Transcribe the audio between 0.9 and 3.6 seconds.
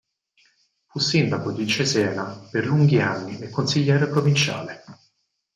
sindaco di Cesena per lunghi anni e